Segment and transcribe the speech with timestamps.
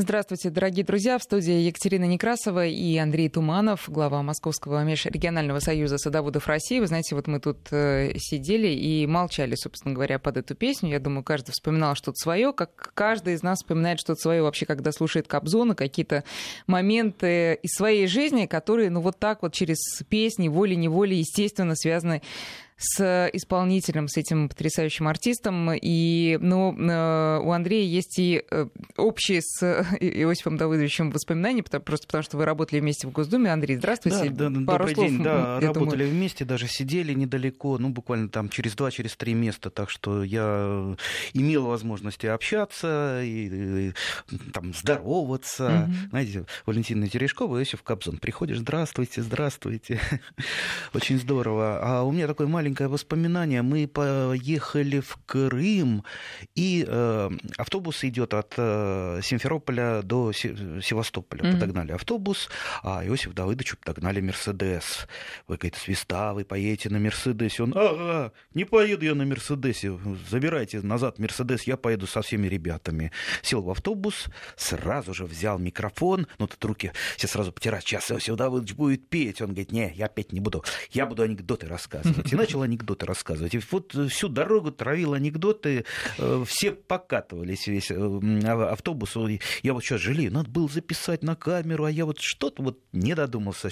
[0.00, 1.18] Здравствуйте, дорогие друзья.
[1.18, 6.78] В студии Екатерина Некрасова и Андрей Туманов, глава Московского межрегионального союза садоводов России.
[6.78, 10.90] Вы знаете, вот мы тут э, сидели и молчали, собственно говоря, под эту песню.
[10.90, 14.92] Я думаю, каждый вспоминал что-то свое, как каждый из нас вспоминает что-то свое вообще, когда
[14.92, 16.22] слушает Кобзона, какие-то
[16.68, 19.78] моменты из своей жизни, которые, ну, вот так вот через
[20.08, 22.22] песни, волей-неволей, естественно, связаны
[22.78, 25.72] с исполнителем, с этим потрясающим артистом.
[25.74, 29.62] И ну, э, у Андрея есть и э, общие с
[30.00, 33.52] Иосифом Давыдовичем воспоминания, просто потому что вы работали вместе в Госдуме.
[33.52, 34.30] Андрей, здравствуйте.
[34.30, 35.22] Да, да, Пару добрый слов, день.
[35.22, 36.10] Да, работали думаю...
[36.10, 40.94] вместе, даже сидели недалеко, ну, буквально там через два, через три места, так что я
[41.34, 43.92] имел возможность общаться, и, и
[44.52, 45.88] там здороваться.
[45.88, 46.10] Угу.
[46.10, 48.18] Знаете, Валентина Терешкова, Иосиф Кобзон.
[48.18, 50.00] Приходишь, здравствуйте, здравствуйте.
[50.94, 51.80] Очень здорово.
[51.82, 53.62] А у меня такой маленький маленькое воспоминание.
[53.62, 56.04] Мы поехали в Крым,
[56.54, 61.44] и э, автобус идет от э, Симферополя до Севастополя.
[61.44, 61.52] Mm-hmm.
[61.52, 62.50] Подогнали автобус,
[62.82, 65.06] а Иосиф Давыдовичу подогнали Мерседес.
[65.46, 67.62] Вы, говорит, свиста, вы поедете на Мерседесе.
[67.62, 69.98] Он, ага, не поеду я на Мерседесе,
[70.30, 73.12] забирайте назад Мерседес, я поеду со всеми ребятами.
[73.40, 78.36] Сел в автобус, сразу же взял микрофон, ну тут руки все сразу потирать, сейчас Иосиф
[78.36, 79.40] Давыдович будет петь.
[79.40, 82.30] Он говорит, не, я петь не буду, я буду анекдоты рассказывать.
[82.30, 83.54] И начал начал анекдоты рассказывать.
[83.54, 85.84] И вот всю дорогу травил анекдоты,
[86.18, 87.94] э, все покатывались, весь э,
[88.70, 89.16] автобус.
[89.62, 93.14] Я вот сейчас жалею, надо было записать на камеру, а я вот что-то вот не
[93.14, 93.70] додумался.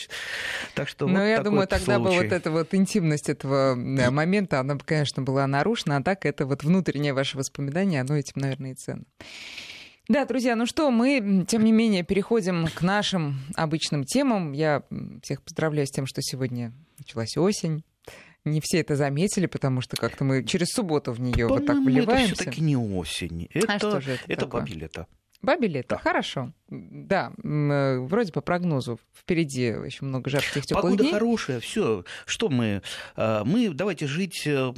[0.74, 2.16] Так что Ну, вот я думаю, вот тогда случай.
[2.16, 3.74] бы вот эта вот интимность этого
[4.10, 8.72] момента, она, конечно, была нарушена, а так это вот внутреннее ваше воспоминание, оно этим, наверное,
[8.72, 9.04] и ценно.
[10.08, 14.52] Да, друзья, ну что, мы, тем не менее, переходим к нашим обычным темам.
[14.52, 14.84] Я
[15.22, 17.82] всех поздравляю с тем, что сегодня началась осень
[18.47, 22.33] не все это заметили, потому что как-то мы через субботу в нее вот так выливаемся.
[22.33, 23.48] Это все-таки не осень.
[23.53, 25.06] Это, а что же это, это бабье лето.
[25.42, 25.98] Бабе лето, да.
[25.98, 26.53] хорошо.
[26.69, 31.12] Да, э, вроде по прогнозу впереди еще много жарких теплых Погода дней.
[31.12, 32.05] хорошая, все.
[32.25, 32.83] Что мы?
[33.17, 34.72] Э, мы давайте жить э,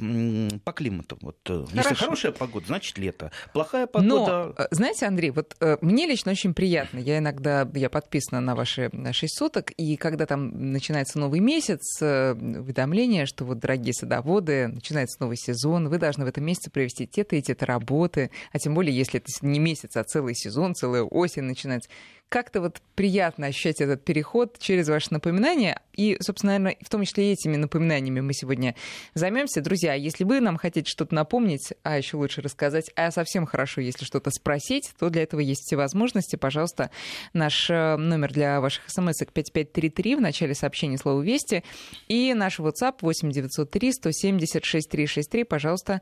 [0.63, 1.17] по климату.
[1.21, 1.71] Вот, Хорошо.
[1.73, 3.31] если хорошая погода, значит лето.
[3.53, 4.53] Плохая погода.
[4.55, 6.99] Но, знаете, Андрей, вот мне лично очень приятно.
[6.99, 13.25] Я иногда я подписана на ваши 6 суток, и когда там начинается новый месяц, уведомление,
[13.25, 17.41] что вот, дорогие садоводы, начинается новый сезон, вы должны в этом месяце провести те-то и
[17.41, 21.78] те-то работы, а тем более, если это не месяц, а целый сезон, целая осень начинается
[21.79, 21.89] начинать.
[22.29, 25.81] Как-то вот приятно ощущать этот переход через ваши напоминания.
[25.93, 28.75] И, собственно, наверное, в том числе этими напоминаниями мы сегодня
[29.15, 29.61] займемся.
[29.61, 34.05] Друзья, если вы нам хотите что-то напомнить, а еще лучше рассказать, а совсем хорошо, если
[34.05, 36.35] что-то спросить, то для этого есть все возможности.
[36.35, 36.91] Пожалуйста,
[37.33, 41.63] наш э, номер для ваших смс 5533 в начале сообщения слова «Вести»
[42.07, 45.43] и наш WhatsApp 8903 176 363.
[45.45, 46.01] Пожалуйста,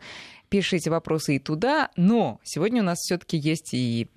[0.49, 1.89] пишите вопросы и туда.
[1.95, 4.07] Но сегодня у нас все-таки есть и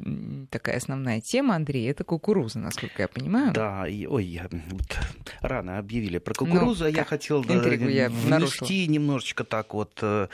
[0.50, 3.52] такая основная тема, Андрей, это кукуруза, насколько я понимаю.
[3.52, 4.98] Да, и, ой, я, вот,
[5.40, 10.28] рано объявили про кукурузу, ну, я хотел интригу я внести немножечко так вот, э,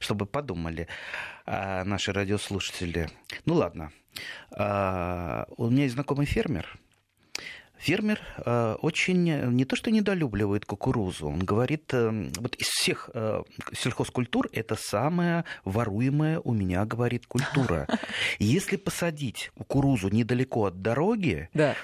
[0.00, 0.88] чтобы подумали
[1.46, 3.08] наши радиослушатели.
[3.46, 3.90] Ну ладно,
[4.50, 6.78] а, у меня есть знакомый фермер,
[7.78, 13.42] Фермер э, очень не то что недолюбливает кукурузу, он говорит, э, вот из всех э,
[13.72, 17.86] сельхозкультур это самая воруемая у меня, говорит, культура.
[18.38, 21.76] Если посадить кукурузу недалеко от дороги, да,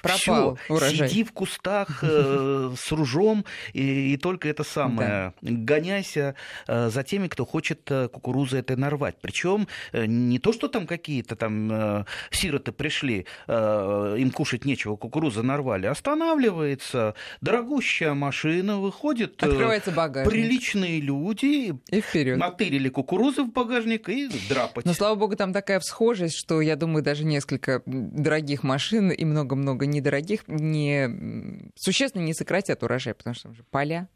[0.68, 1.08] урожай.
[1.08, 5.50] сиди в кустах с ружом и, и только это самое, да.
[5.50, 6.34] гоняйся
[6.66, 9.16] за теми, кто хочет кукурузу этой нарвать.
[9.20, 15.90] Причем не то, что там какие-то там сироты пришли, им кушать нечего, кукуруза нарвали, далее.
[15.90, 20.32] Останавливается дорогущая машина, выходит э, Открывается багажник.
[20.32, 22.38] приличные люди, и вперед.
[22.38, 24.84] натырили кукурузы в багажник и драпать.
[24.84, 29.86] Но, слава богу, там такая всхожесть, что, я думаю, даже несколько дорогих машин и много-много
[29.86, 31.70] недорогих не...
[31.76, 34.08] существенно не сократят урожай, потому что там же поля.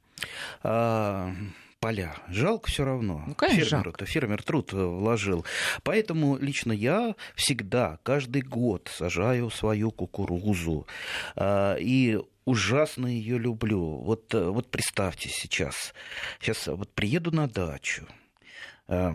[0.62, 1.32] А
[1.80, 2.14] поля.
[2.28, 3.24] Жалко все равно.
[3.26, 5.44] Ну, конечно, Фермеру-то фермер труд э, вложил.
[5.82, 10.86] Поэтому лично я всегда, каждый год сажаю свою кукурузу.
[11.36, 13.98] А, и ужасно ее люблю.
[13.98, 15.94] Вот, э, вот представьте сейчас.
[16.40, 18.06] Сейчас вот приеду на дачу,
[18.88, 19.12] э,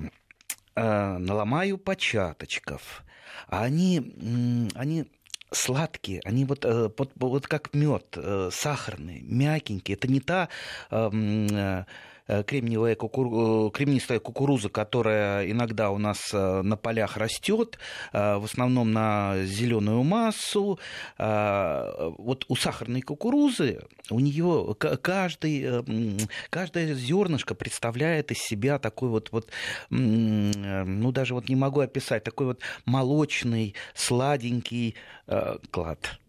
[0.76, 3.04] наломаю початочков,
[3.48, 5.06] а они, они
[5.52, 8.18] сладкие, они вот, вот, вот как мед,
[8.50, 9.96] сахарные, мягенькие.
[9.96, 10.50] Это не та
[12.28, 13.72] кремниевая кукур...
[13.72, 17.78] кремнистая кукуруза, которая иногда у нас на полях растет,
[18.12, 20.80] в основном на зеленую массу.
[21.18, 25.84] Вот у сахарной кукурузы у нее каждый,
[26.50, 29.50] каждое зернышко представляет из себя такой вот, вот,
[29.90, 34.96] ну даже вот не могу описать, такой вот молочный, сладенький
[35.72, 36.20] клад.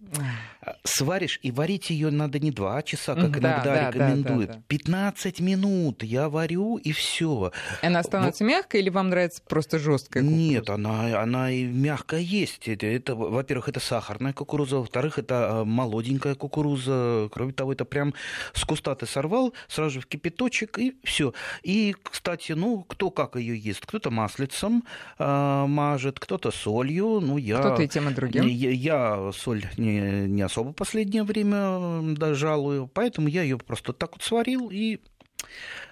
[0.84, 4.46] Сваришь, и варить ее надо не 2 часа, как да, иногда да, рекомендуют.
[4.48, 4.64] Да, да, да.
[4.68, 7.52] 15 минут я варю, и все.
[7.82, 8.50] Она становится вот.
[8.50, 10.42] мягкой или вам нравится просто жесткая кукуруза?
[10.42, 12.68] Нет, она, она и мягкая есть.
[12.68, 17.28] Это, это, во-первых, это сахарная кукуруза, во-вторых, это а, молоденькая кукуруза.
[17.32, 18.14] Кроме того, это прям
[18.52, 21.34] с куста ты сорвал, сразу же в кипяточек, и все.
[21.62, 23.84] И, кстати, ну, кто как ее ест?
[23.86, 24.84] Кто-то маслицем
[25.18, 27.20] э, мажет, кто-то солью.
[27.20, 27.58] Ну, я...
[27.58, 28.46] Кто-то и тем, и другим.
[28.46, 34.12] Я, я соль не, не особо последнее время да, жалую, поэтому я ее просто так
[34.12, 35.00] вот сварил и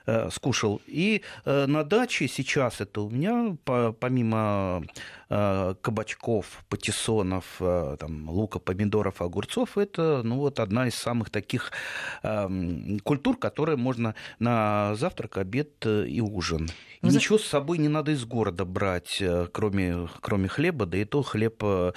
[0.06, 0.81] э, скушал.
[0.87, 4.82] И э, на даче сейчас это у меня, по, помимо
[5.29, 11.73] э, кабачков, патиссонов, э, там, лука, помидоров, огурцов, это ну, вот одна из самых таких
[12.23, 12.49] э,
[13.03, 16.69] культур, которые можно на завтрак, обед э, и ужин.
[17.03, 17.17] И За...
[17.17, 21.23] ничего с собой не надо из города брать, э, кроме, кроме хлеба, да и то
[21.23, 21.93] хлеб э,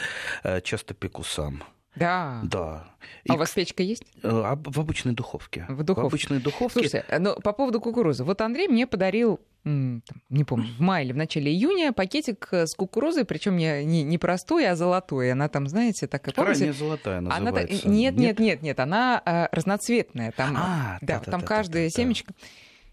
[0.63, 1.63] часто пеку сам.
[1.95, 2.41] Да.
[2.43, 2.85] Да.
[3.23, 3.31] И...
[3.31, 4.03] А у вас печка есть?
[4.23, 5.65] Э, в обычной духовке.
[5.69, 6.03] В духовке.
[6.03, 6.79] В обычной духовке.
[6.79, 8.23] Слушайте, ну, по поводу кукурузы.
[8.23, 13.25] Вот Андрей мне подарил не помню, в мае или в начале июня пакетик с кукурузой,
[13.25, 15.31] причем не, не, не простой, а золотой.
[15.31, 16.71] Она там, знаете, так и помните?
[16.71, 17.87] золотая называется.
[17.87, 20.31] Она, нет, нет, нет, нет, она а, разноцветная.
[20.33, 22.33] Там, а, да, да, там да, каждая да, семечко.
[22.33, 22.47] Да.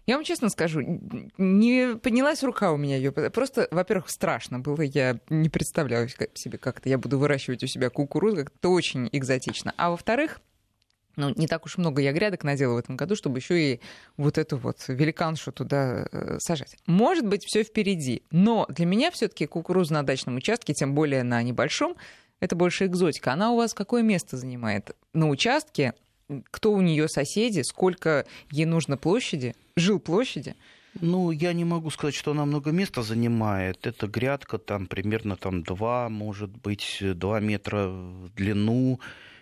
[0.05, 0.81] Я вам честно скажу,
[1.37, 3.11] не поднялась рука у меня ее.
[3.11, 4.81] Просто, во-первых, страшно было.
[4.81, 8.43] Я не представляю себе, как это я буду выращивать у себя кукурузу.
[8.45, 9.73] Как-то очень экзотично.
[9.77, 10.41] А во-вторых,
[11.15, 13.81] ну, не так уж много я грядок надела в этом году, чтобы еще и
[14.17, 16.75] вот эту вот великаншу туда э, сажать.
[16.85, 18.23] Может быть, все впереди.
[18.29, 21.95] Но для меня все-таки кукуруза на дачном участке, тем более на небольшом,
[22.41, 23.31] это больше экзотика.
[23.31, 24.95] Она у вас какое место занимает?
[25.13, 25.93] На участке
[26.51, 30.55] кто у нее соседи, сколько ей нужно площади, жил площади?
[31.01, 33.87] Ну, я не могу сказать, что она много места занимает.
[33.87, 38.99] Это грядка там примерно там 2, может быть, 2 метра в длину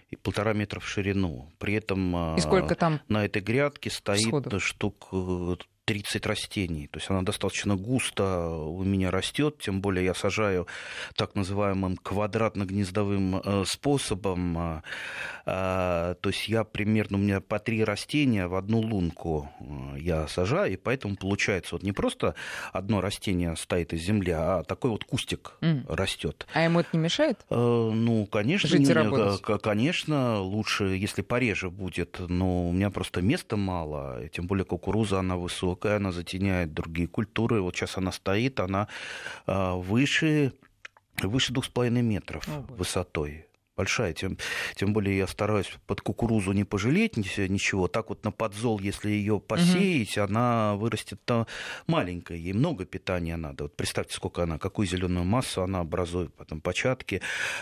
[0.10, 1.52] и полтора метра в ширину.
[1.58, 4.64] При этом и сколько там на этой грядке стоит всходов?
[4.64, 5.56] штук э,
[5.92, 6.88] 30 растений.
[6.88, 10.66] То есть она достаточно густо у меня растет, тем более я сажаю
[11.18, 14.58] так называемым квадратно-гнездовым э, способом.
[14.58, 14.82] Э,
[15.46, 19.50] э, то есть я примерно, у меня по три растения в одну лунку
[19.98, 22.36] я сажаю, и поэтому получается вот не просто
[22.72, 25.94] одно растение стоит из земли, а такой вот кустик mm.
[25.94, 26.48] растет.
[26.54, 27.46] А ему это не мешает?
[27.50, 29.62] Ну, конечно, Жить и работать?
[29.62, 35.36] конечно, лучше, если пореже будет, но у меня просто места мало, тем более кукуруза, она
[35.36, 37.62] высокая высокая, она затеняет другие культуры.
[37.62, 38.88] Вот сейчас она стоит, она
[39.46, 40.54] а, выше,
[41.22, 43.46] выше двух с половиной метров О, высотой
[43.76, 44.38] большая, тем,
[44.76, 47.88] тем более я стараюсь под кукурузу не пожалеть ничего.
[47.88, 50.26] Так вот на подзол, если ее посеять, угу.
[50.26, 51.22] она вырастет
[51.88, 53.64] маленькая, ей много питания надо.
[53.64, 57.22] Вот представьте, сколько она, какую зеленую массу она образует, потом початки.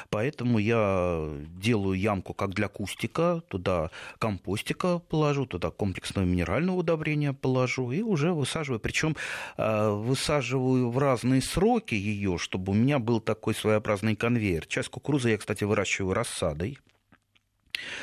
[0.09, 7.91] Поэтому я делаю ямку как для кустика, туда компостика положу, туда комплексное минеральное удобрение положу
[7.91, 8.79] и уже высаживаю.
[8.79, 9.15] Причем
[9.57, 14.65] э, высаживаю в разные сроки ее, чтобы у меня был такой своеобразный конвейер.
[14.65, 16.79] Часть кукурузы я, кстати, выращиваю рассадой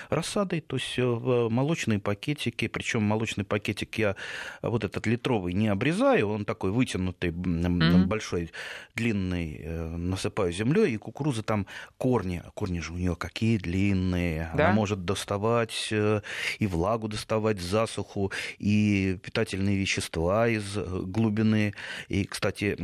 [0.09, 4.17] рассадой, то есть э, в молочные пакетики, причем молочный пакетик я
[4.63, 8.07] вот этот литровый не обрезаю, он такой вытянутый, mm-hmm.
[8.07, 8.51] большой,
[8.95, 11.67] длинный, э, насыпаю землей, и кукуруза там
[11.99, 14.67] корни, корни же у нее какие длинные, да?
[14.67, 16.21] она может доставать э,
[16.59, 21.75] и влагу доставать засуху, и питательные вещества из глубины,
[22.09, 22.77] и, кстати,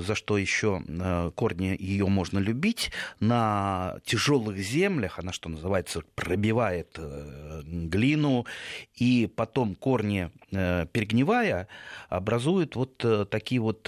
[0.00, 0.82] за что еще
[1.34, 8.44] корни ее можно любить, на тяжелых землях, она что называется, пробивает э, глину,
[8.96, 11.68] и потом корни, э, перегнивая,
[12.08, 13.82] образуют вот э, такие вот,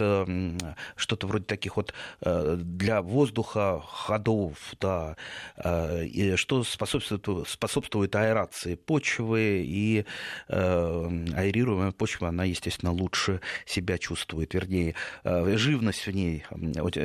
[0.97, 5.17] что-то вроде таких вот для воздуха ходов, да,
[6.37, 10.05] что способствует, способствует аэрации почвы, и
[10.49, 14.95] аэрируемая почва, она, естественно, лучше себя чувствует, вернее,
[15.25, 16.45] живность в ней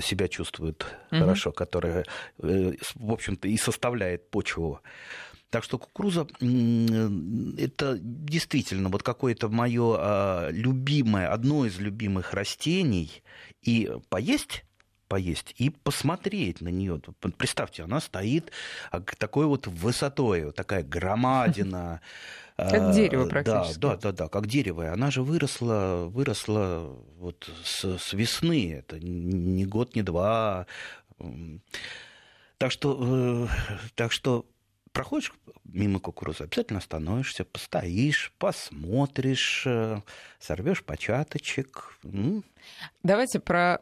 [0.02, 1.22] себя чувствует угу.
[1.22, 2.06] хорошо, которая,
[2.38, 4.82] в общем-то, и составляет почву.
[5.50, 13.24] Так что кукуруза это действительно вот какое-то мое а, любимое, одно из любимых растений.
[13.62, 14.66] И поесть
[15.08, 17.00] поесть и посмотреть на нее.
[17.38, 18.52] Представьте, она стоит
[19.18, 22.02] такой вот высотой, вот такая громадина.
[22.58, 23.80] Как дерево практически.
[23.80, 24.90] Да, да, да, да, как дерево.
[24.90, 28.74] Она же выросла, выросла вот с, с весны.
[28.74, 30.66] Это не год, не два.
[32.58, 33.48] Так что, э,
[33.96, 34.46] так что
[34.96, 35.34] проходишь
[35.66, 40.02] мимо кукурузы, обязательно остановишься, постоишь, посмотришь, э,
[40.40, 42.00] сорвешь початочек.
[43.04, 43.82] Давайте про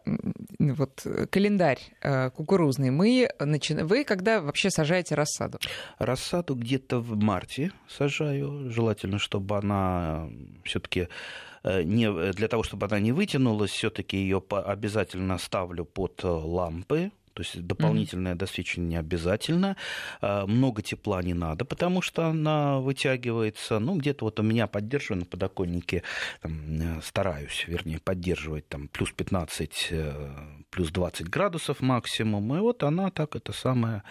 [0.60, 2.90] вот, календарь э, кукурузный.
[2.90, 3.76] Мы начи...
[3.76, 5.60] Вы когда вообще сажаете рассаду?
[6.00, 8.72] Рассаду где-то в марте сажаю.
[8.72, 10.30] Желательно, чтобы она
[10.66, 11.10] все-таки
[11.64, 17.62] не для того, чтобы она не вытянулась, все-таки ее обязательно ставлю под лампы то есть
[17.66, 18.38] дополнительное mm-hmm.
[18.38, 19.76] досвечивание не обязательно.
[20.22, 23.80] А, много тепла не надо, потому что она вытягивается.
[23.80, 26.04] Ну, где-то вот у меня поддерживаю на подоконнике,
[26.42, 30.30] там, э, стараюсь, вернее, поддерживать там плюс 15, э,
[30.70, 32.56] плюс 20 градусов максимум.
[32.56, 34.04] И вот она так, это самое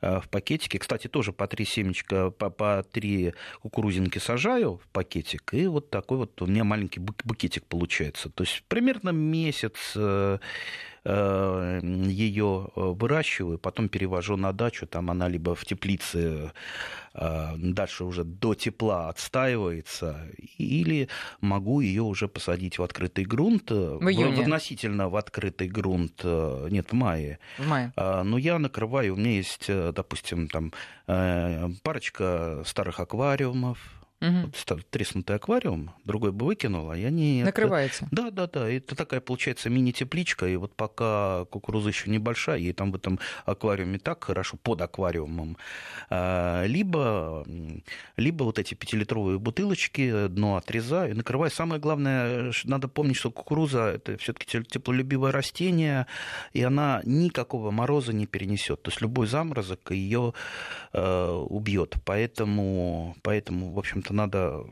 [0.00, 0.78] э, в пакетике.
[0.78, 3.32] Кстати, тоже по три семечка, по, по три
[3.62, 8.28] кукурузинки сажаю в пакетик, и вот такой вот у меня маленький букетик получается.
[8.30, 9.96] То есть примерно месяц
[11.04, 16.52] ее э, выращиваю, потом перевожу на дачу, там она либо в теплице
[17.14, 20.28] э, дальше уже до тепла отстаивается,
[20.58, 21.08] или
[21.40, 24.42] могу ее уже посадить в открытый грунт, в, июне.
[24.42, 27.38] относительно в открытый грунт, нет, в мае.
[27.58, 27.92] В мае.
[27.96, 30.72] Но я накрываю, у меня есть, допустим, там
[31.82, 33.78] парочка старых аквариумов,
[34.20, 34.50] Угу.
[34.68, 37.44] Вот треснутый аквариум, другой бы выкинул, а я не...
[37.44, 38.08] Накрывается.
[38.10, 38.68] Да, да, да.
[38.68, 44.00] Это такая получается мини-тепличка, и вот пока кукуруза еще небольшая, ей там в этом аквариуме
[44.00, 45.56] так хорошо, под аквариумом.
[46.10, 47.46] А, либо,
[48.16, 51.52] либо вот эти пятилитровые бутылочки, дно отрезаю, накрываю.
[51.52, 56.08] Самое главное, надо помнить, что кукуруза это все-таки теплолюбивое растение,
[56.52, 58.82] и она никакого мороза не перенесет.
[58.82, 60.34] То есть любой заморозок ее
[60.92, 61.96] э, убьет.
[62.04, 64.64] Поэтому, поэтому, в общем-то, надо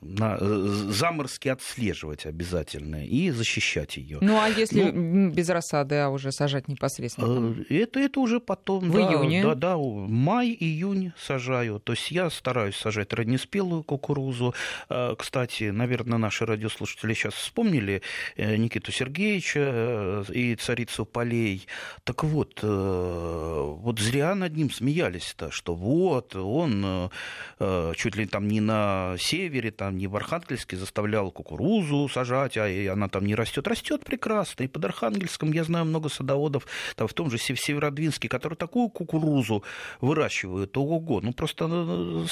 [0.00, 4.18] на, заморски отслеживать обязательно и защищать ее.
[4.20, 7.56] Ну а если ну, без рассады, а уже сажать непосредственно?
[7.68, 8.90] Э, это, это уже потом.
[8.90, 9.42] В да, июне?
[9.42, 11.80] Да, да, май, июнь сажаю.
[11.80, 14.54] То есть я стараюсь сажать раннеспелую кукурузу.
[14.88, 18.02] Э, кстати, наверное, наши радиослушатели сейчас вспомнили
[18.36, 21.66] э, Никиту Сергеевича и царицу полей.
[22.04, 27.10] Так вот, вот зря над ним смеялись-то, что вот он
[27.96, 32.86] чуть ли там не на севере, там не в Архангельске заставлял кукурузу сажать, а и
[32.86, 33.68] она там не растет.
[33.68, 34.64] Растет прекрасно.
[34.64, 39.62] И под Архангельском я знаю много садоводов, там в том же Северодвинске, которые такую кукурузу
[40.00, 41.20] выращивают, ого-го.
[41.20, 42.26] Ну, просто э,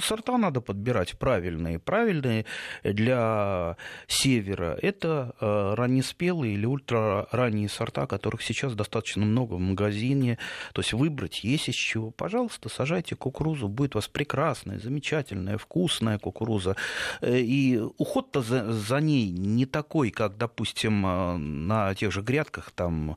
[0.00, 1.78] сорта надо подбирать правильные.
[1.78, 2.44] Правильные
[2.84, 10.38] для севера это э, раннеспелые или ультраранние сорта, которых сейчас достаточно много в магазине.
[10.72, 12.10] То есть выбрать есть из чего.
[12.10, 16.76] Пожалуйста, сажайте кукурузу, будет у вас прекрасная, замечательная, вкусная кукуруза кукуруза.
[17.20, 22.70] Э, и уход-то за, за ней не такой, как, допустим, э, на тех же грядках,
[22.70, 23.16] там,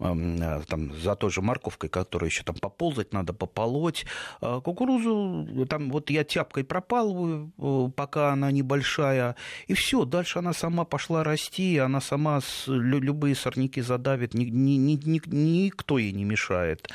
[0.00, 4.06] эм, э, там за той же морковкой, которую еще там поползать надо, пополоть.
[4.40, 7.52] Кукурузу, там вот я тяпкой пропалываю,
[7.96, 14.34] пока она небольшая, и все, дальше она сама пошла расти, она сама любые сорняки задавит,
[14.34, 16.88] ни, ни, ни, никто ей не мешает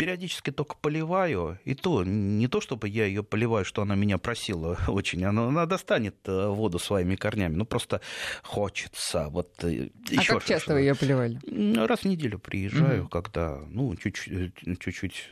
[0.00, 4.78] периодически только поливаю, и то не то, чтобы я ее поливаю, что она меня просила
[4.88, 8.00] очень, она, она достанет э, воду своими корнями, ну просто
[8.42, 9.28] хочется.
[9.28, 11.38] Вот, э, а как часто вы ее поливали?
[11.86, 13.08] Раз в неделю приезжаю, угу.
[13.10, 15.28] когда, ну, чуть-чуть, э, чуть-чуть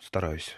[0.00, 0.54] стараюсь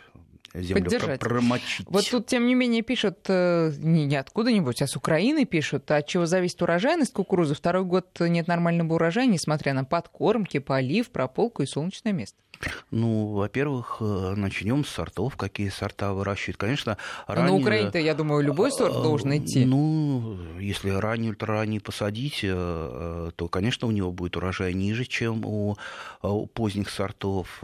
[0.54, 1.20] землю Поддержать.
[1.20, 1.86] промочить.
[1.88, 6.26] Вот тут, тем не менее, пишут не, не откуда-нибудь, а с Украины пишут, от чего
[6.26, 7.54] зависит урожайность кукурузы.
[7.54, 12.38] Второй год нет нормального урожая, несмотря на подкормки, полив, прополку и солнечное место.
[12.90, 16.58] Ну, во-первых, э, начнем с сортов, какие сорта выращивают.
[16.58, 17.52] Конечно, ранее...
[17.52, 19.64] На Украине-то, я думаю, любой сорт э, должен идти.
[19.64, 25.76] Ну, если ранний, ультраранний посадить, э, то, конечно, у него будет урожай ниже, чем у
[26.54, 27.62] поздних сортов.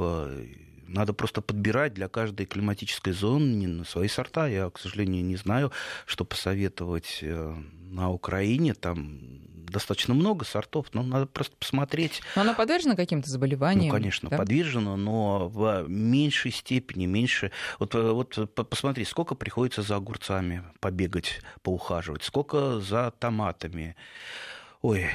[0.89, 4.49] Надо просто подбирать для каждой климатической зоны свои сорта.
[4.49, 5.71] Я, к сожалению, не знаю,
[6.07, 8.75] что посоветовать на Украине.
[8.75, 9.21] Там
[9.69, 12.23] достаточно много сортов, но надо просто посмотреть.
[12.37, 13.89] Но она подвержена каким-то заболеваниям?
[13.89, 14.39] Ну, конечно, да?
[14.39, 17.53] подвержена, но в меньшей степени, меньше...
[17.79, 23.95] Вот, вот посмотри, сколько приходится за огурцами побегать, поухаживать, сколько за томатами.
[24.81, 25.07] Ой,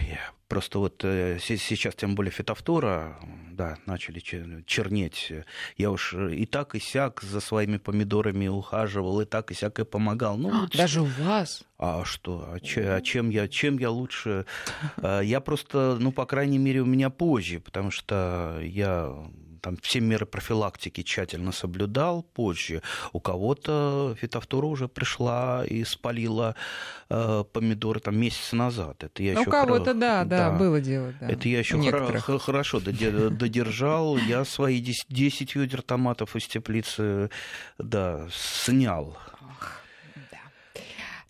[0.54, 3.18] Просто вот сейчас, тем более фитофтора,
[3.52, 5.34] да, начали чернеть.
[5.78, 9.84] Я уж и так, и сяк за своими помидорами ухаживал, и так, и сяк и
[9.84, 10.38] помогал.
[10.38, 11.64] Ну, вот Даже у вас?
[11.80, 12.48] А что?
[12.54, 14.46] А, че, а чем, я, чем я лучше?
[15.02, 19.12] Я просто, ну, по крайней мере, у меня позже, потому что я
[19.64, 22.82] там все меры профилактики тщательно соблюдал позже.
[23.14, 26.56] У кого-то фитофтора уже пришла и спалила
[27.10, 29.06] э, помидоры там месяц назад.
[29.06, 29.94] Это я У кого-то, хор...
[29.94, 31.14] да, да, да, было дело.
[31.22, 31.30] Да.
[31.30, 32.40] Это я еще хор...
[32.40, 34.18] хорошо додержал.
[34.18, 37.30] Я свои 10 ведер томатов из теплицы,
[37.78, 39.18] да, снял.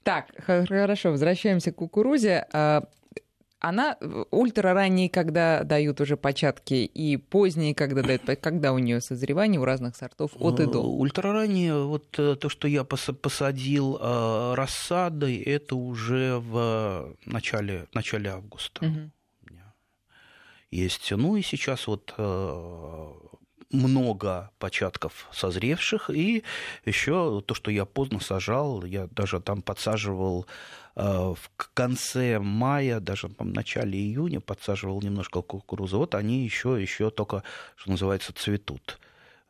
[0.02, 2.48] Так, хорошо, возвращаемся к кукурузе.
[3.64, 9.00] Она э, ультра ранние, когда дают уже початки, и поздние, когда дают, когда у нее
[9.00, 10.80] созревание у разных сортов от и до.
[10.80, 18.32] Э, ультра ранние, вот э, то, что я посадил рассадой, это уже в начале, начале
[18.32, 18.86] августа.
[18.86, 19.12] Угу.
[20.72, 21.12] Есть.
[21.12, 22.14] Ну и сейчас вот
[23.74, 26.44] много початков созревших, и
[26.86, 30.46] еще то, что я поздно сажал, я даже там подсаживал
[30.96, 35.98] э, в конце мая, даже в начале июня подсаживал немножко кукурузы.
[35.98, 37.44] Вот они еще, еще только,
[37.76, 39.00] что называется, цветут.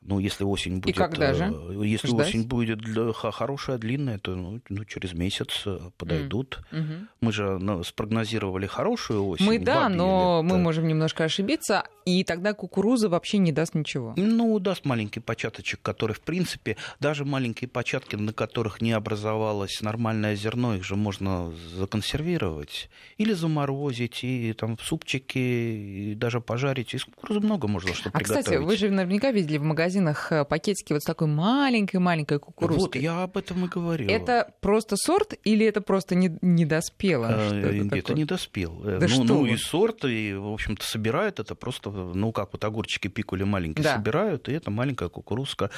[0.05, 0.95] Ну, если осень будет...
[0.95, 1.45] И когда же?
[1.45, 2.27] Э, если Ждать?
[2.27, 6.61] осень будет для, хорошая, длинная, то ну, ну, через месяц э, подойдут.
[6.71, 7.07] Mm-hmm.
[7.21, 9.45] Мы же ну, спрогнозировали хорошую осень.
[9.45, 10.51] Мы, да, но лет.
[10.51, 14.13] мы можем немножко ошибиться, и тогда кукуруза вообще не даст ничего.
[14.17, 20.35] Ну, даст маленький початочек, который, в принципе, даже маленькие початки, на которых не образовалось нормальное
[20.35, 26.93] зерно, их же можно законсервировать или заморозить, и там в супчике, и даже пожарить.
[26.93, 28.45] Из кукурузы много можно что а, приготовить.
[28.45, 32.83] кстати, вы же наверняка видели в магазине магазинах э, пакетики вот с такой маленькой-маленькой кукурузкой.
[32.83, 34.09] Вот, я об этом и говорил.
[34.09, 37.27] Это просто сорт или это просто не, не доспело?
[37.29, 38.81] Э, это не доспел.
[38.83, 42.53] Э, да ну, что ну и сорт, и, в общем-то, собирают это просто, ну, как
[42.53, 43.95] вот огурчики пикули маленькие да.
[43.95, 45.69] собирают, и это маленькая кукурузка.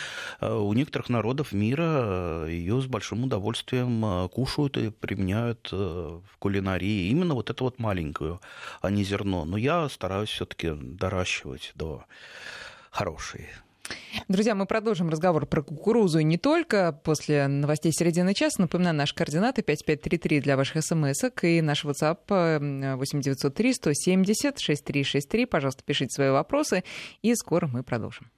[0.41, 7.09] У некоторых народов мира ее с большим удовольствием кушают и применяют в кулинарии.
[7.09, 8.41] Именно вот эту вот маленькую,
[8.81, 9.45] а не зерно.
[9.45, 12.05] Но я стараюсь все-таки доращивать до
[12.91, 13.49] хорошей.
[14.27, 18.61] Друзья, мы продолжим разговор про кукурузу и не только после новостей середины часа.
[18.61, 25.45] Напоминаю, наши координаты 5533 для ваших смс и наш WhatsApp 8903 170 6363.
[25.45, 26.83] Пожалуйста, пишите свои вопросы,
[27.21, 28.31] и скоро мы продолжим.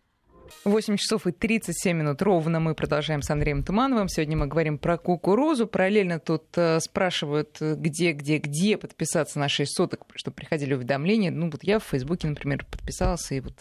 [0.65, 4.07] 8 часов и 37 минут ровно мы продолжаем с Андреем Тумановым.
[4.07, 5.67] Сегодня мы говорим про кукурузу.
[5.67, 11.31] Параллельно тут э, спрашивают, где, где, где подписаться на 6 соток, чтобы приходили уведомления.
[11.31, 13.35] Ну, вот я в Фейсбуке, например, подписался.
[13.35, 13.53] И вот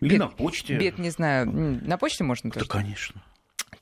[0.00, 0.76] Или бед, на почте.
[0.76, 1.46] Бед не знаю.
[1.50, 2.66] На почте можно тоже?
[2.66, 3.22] Да, конечно.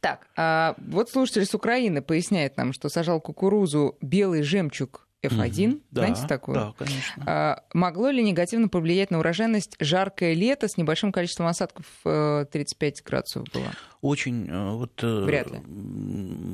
[0.00, 5.80] Так, а вот слушатель с Украины поясняет нам, что сажал кукурузу белый жемчуг F1, mm-hmm.
[5.92, 6.54] знаете да, такую?
[6.54, 7.24] Да, конечно.
[7.26, 13.04] А, могло ли негативно повлиять на урожайность жаркое лето с небольшим количеством осадков 35 э,
[13.04, 13.66] градусов было?
[14.00, 15.60] Очень, э, вот, э, Вряд ли.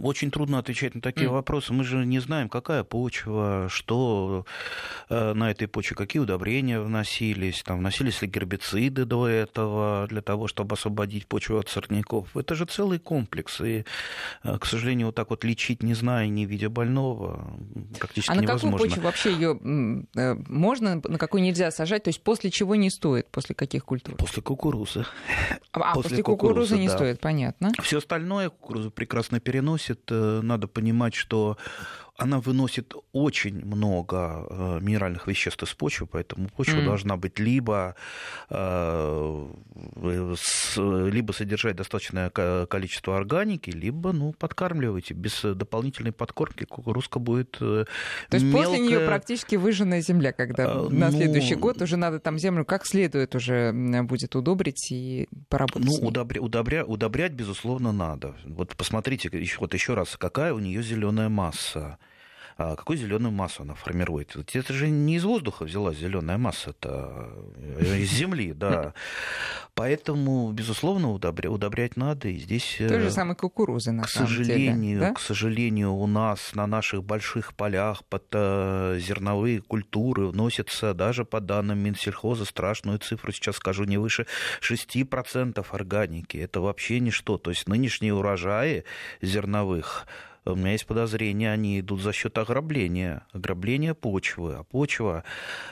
[0.03, 1.33] очень трудно отвечать на такие mm.
[1.33, 1.73] вопросы.
[1.73, 4.45] Мы же не знаем, какая почва, что
[5.09, 10.75] на этой почве, какие удобрения вносились, там, вносились ли гербициды до этого для того, чтобы
[10.75, 12.37] освободить почву от сорняков.
[12.37, 13.61] Это же целый комплекс.
[13.61, 13.85] И,
[14.43, 17.57] к сожалению, вот так вот лечить, не зная, не видя больного,
[17.99, 18.69] практически невозможно.
[18.69, 22.05] А на какую почву вообще ее э, можно, на какую нельзя сажать?
[22.05, 23.31] То есть после чего не стоит?
[23.31, 24.17] После каких культур?
[24.17, 25.07] После кукурузы.
[25.73, 26.95] А, после, после кукурузы, кукурузы не да.
[26.95, 27.36] стоит, понятно.
[27.83, 30.03] Все остальное кукуруза прекрасно переносит.
[30.11, 31.57] Э, надо понимать, что
[32.19, 36.85] она выносит очень много э, минеральных веществ из почвы, поэтому почва mm.
[36.85, 37.95] должна быть либо,
[38.49, 39.47] э,
[39.97, 45.13] либо содержать достаточное количество органики, либо ну, подкармливать.
[45.13, 47.85] Без дополнительной подкормки кукурузка будет э,
[48.31, 52.19] То есть после нее практически выжженная земля, когда а, на ну, следующий год уже надо
[52.19, 58.35] там землю как следует уже будет удобрить и поработать Ну, удобря, удобря, удобрять, безусловно, надо.
[58.45, 61.99] Вот посмотрите, вот еще раз, какая у нее зеленая масса.
[62.59, 64.35] А какую зеленую массу она формирует?
[64.55, 68.95] Это же не из воздуха взялась зеленая масса, это э, из земли, да.
[69.75, 72.29] Поэтому, безусловно, удобрять надо.
[72.29, 72.77] И здесь...
[72.79, 75.12] То же э, самое кукурузы, на к сожалению, деле, да?
[75.12, 81.40] К сожалению, у нас на наших больших полях под э, зерновые культуры вносятся даже по
[81.40, 84.27] данным Минсельхоза страшную цифру, сейчас скажу, не выше
[84.62, 86.38] 6% органики.
[86.38, 87.37] Это вообще ничто.
[87.37, 88.85] То есть нынешние урожаи
[89.21, 90.07] зерновых
[90.47, 94.55] у меня есть подозрение, они идут за счет ограбления, ограбления почвы.
[94.55, 95.25] А почва,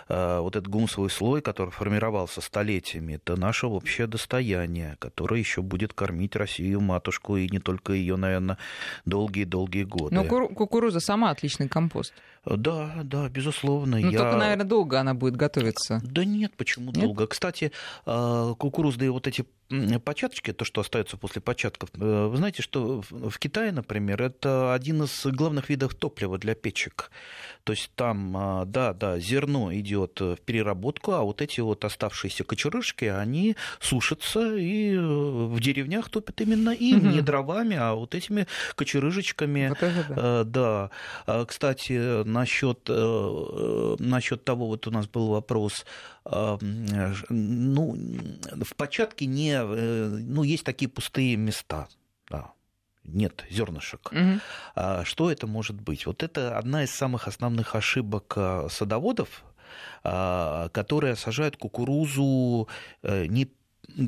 [0.08, 5.92] э, вот этот гумсовый слой, который формировался столетиями, это наше общее достояние, которое еще будет
[5.92, 8.58] кормить Россию, матушку, и не только ее, наверное,
[9.04, 10.14] долгие-долгие годы.
[10.14, 12.12] Но кукуруза сама отличный компост.
[12.46, 13.98] Да, да, безусловно.
[13.98, 14.18] Ну, я...
[14.18, 16.00] только, наверное, долго она будет готовиться.
[16.04, 17.04] Да нет, почему нет?
[17.04, 17.26] долго?
[17.26, 17.72] Кстати,
[18.04, 19.44] а, кукурузные вот эти
[20.04, 25.02] початочки, то, что остается после початков, э, вы знаете, что в Китае, например, это один
[25.02, 27.10] из главных видов топлива для печек.
[27.64, 32.44] То есть там, а, да, да, зерно идет в переработку, а вот эти вот оставшиеся
[32.44, 37.06] кочерышки, они сушатся и в деревнях топят именно им, угу.
[37.08, 39.68] не дровами, а вот этими кочерыжечками.
[39.70, 40.14] Вот это да.
[40.16, 40.90] Э, да.
[41.26, 45.86] А, кстати, насчет, э, насчет того, вот у нас был вопрос,
[46.24, 46.58] а,
[47.30, 47.96] ну,
[48.50, 51.88] в початке не, э, ну, есть такие пустые места,
[52.28, 52.52] да,
[53.04, 54.12] нет зернышек.
[54.12, 55.04] Угу.
[55.04, 56.06] Что это может быть?
[56.06, 59.44] Вот это одна из самых основных ошибок а, садоводов,
[60.02, 62.68] которые сажают кукурузу
[63.02, 63.48] э, не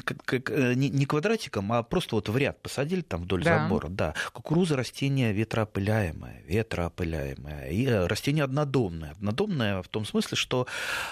[0.05, 3.63] как, как, э, не, не квадратиком, а просто вот в ряд посадили там вдоль да.
[3.63, 3.89] забора.
[3.89, 4.15] Да.
[4.33, 7.69] Кукуруза растение ветроопыляемое, ветроопыляемое.
[7.71, 9.13] И э, растение однодомное.
[9.13, 10.67] Однодомное в том смысле, что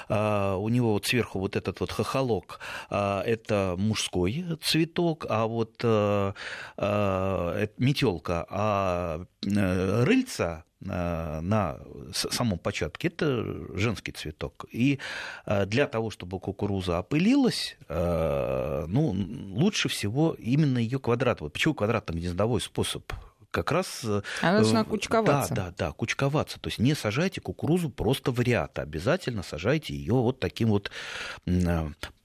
[0.09, 5.81] а, у него вот сверху вот этот вот хохолок, а, это мужской цветок, а вот
[5.83, 6.35] а,
[6.77, 11.79] а, метелка, а рыльца Э, на
[12.13, 13.45] самом початке, это
[13.77, 14.67] женский цветок.
[14.71, 14.99] И
[15.47, 19.15] э, для того, чтобы кукуруза опылилась, э, ну,
[19.55, 21.41] лучше всего именно ее квадрат.
[21.41, 23.13] Вот почему квадратно-гнездовой способ
[23.51, 24.05] как раз...
[24.43, 25.55] Она должна кучковаться.
[25.55, 26.59] Да, да, да, кучковаться.
[26.59, 30.91] То есть не сажайте кукурузу просто в ряд, обязательно сажайте ее вот таким вот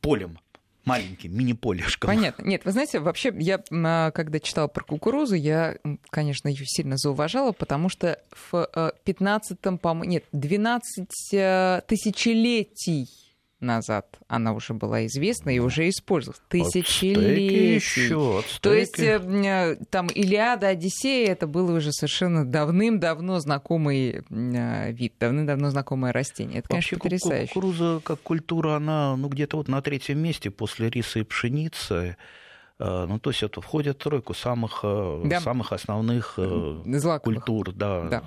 [0.02, 0.40] полем
[0.86, 2.08] маленьким мини-полешком.
[2.08, 2.44] Понятно.
[2.44, 5.78] Нет, вы знаете, вообще, я а, когда читала про кукурузу, я,
[6.10, 8.70] конечно, ее сильно зауважала, потому что в
[9.06, 13.08] 15-м, э, по нет, 12 э, тысячелетий
[13.60, 16.42] назад она уже была известна и уже использовалась.
[16.48, 17.76] Тысячелетия.
[17.76, 24.92] Еще, То есть э, э, там Илиада, Одиссея, это было уже совершенно давным-давно знакомый э,
[24.92, 26.60] вид, давным-давно знакомое растение.
[26.60, 27.54] Это, конечно, Вообще, потрясающе.
[27.54, 32.18] Кукуруза как культура, она ну, где-то вот на третьем месте после риса и пшеницы.
[32.80, 35.42] Э, ну, то есть это входит в тройку самых, э, да.
[35.42, 37.44] самых основных э, Злаковых.
[37.44, 37.74] культур.
[37.74, 38.04] Да.
[38.04, 38.24] да.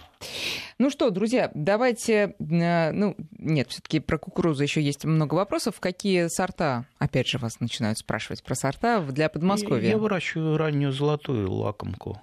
[0.79, 2.35] Ну что, друзья, давайте...
[2.38, 5.81] Ну, нет, все таки про кукурузу еще есть много вопросов.
[5.81, 9.88] Какие сорта, опять же, вас начинают спрашивать про сорта для Подмосковья?
[9.88, 12.21] Я выращиваю раннюю золотую лакомку.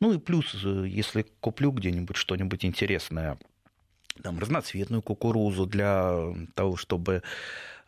[0.00, 3.36] Ну и плюс, если куплю где-нибудь что-нибудь интересное,
[4.22, 7.22] там, разноцветную кукурузу для того, чтобы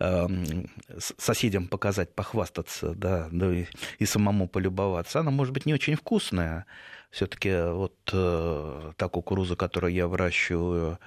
[0.02, 3.66] Эм, соседям показать, похвастаться, да, да и,
[3.98, 5.20] и самому полюбоваться.
[5.20, 6.64] Она может быть не очень вкусная.
[7.10, 10.98] Все-таки вот э, та кукуруза, которую я выращиваю,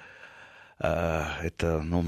[0.78, 2.04] э, это, ну,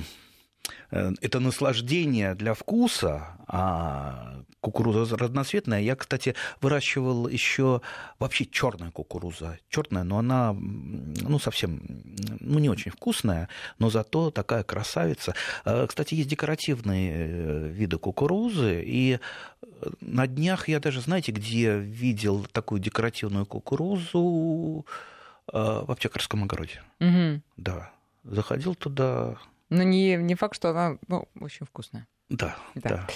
[0.90, 5.80] это наслаждение для вкуса, а кукуруза разноцветная.
[5.80, 7.80] Я, кстати, выращивал еще
[8.18, 9.58] вообще черная кукуруза.
[9.68, 11.80] Черная, но она ну, совсем
[12.40, 13.48] ну, не очень вкусная,
[13.78, 15.34] но зато такая красавица.
[15.64, 19.20] Э, кстати, есть декоративные э, виды кукурузы, и
[20.00, 24.84] на днях я даже, знаете, где видел такую декоративную кукурузу
[25.52, 26.82] в аптекарском огороде.
[26.98, 27.40] Угу.
[27.56, 27.92] Да.
[28.24, 29.36] Заходил туда,
[29.70, 32.06] но не, не факт, что она ну, очень вкусная.
[32.28, 33.06] Да, да.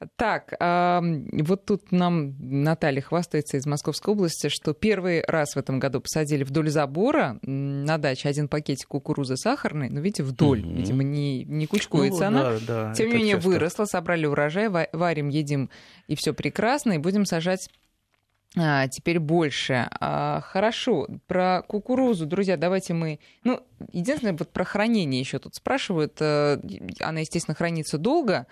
[0.00, 0.08] да.
[0.16, 1.00] Так, а,
[1.32, 6.42] вот тут нам Наталья хвастается из Московской области, что первый раз в этом году посадили
[6.42, 10.74] вдоль забора на даче один пакетик кукурузы сахарной, ну, видите, вдоль, угу.
[10.74, 12.42] видимо, не, не кучкуется ну, она.
[12.42, 13.48] Да, да, Тем не менее, часто.
[13.48, 15.70] выросла, собрали урожай, варим, едим,
[16.08, 17.70] и все прекрасно, и будем сажать
[18.54, 19.88] теперь больше.
[20.00, 23.20] А, хорошо, про кукурузу, друзья, давайте мы...
[23.44, 23.60] Ну,
[23.92, 26.16] единственное, вот про хранение еще тут спрашивают.
[26.20, 26.58] Э,
[27.00, 28.46] она, естественно, хранится долго,